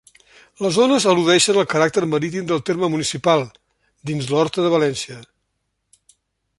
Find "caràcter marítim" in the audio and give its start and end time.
1.73-2.49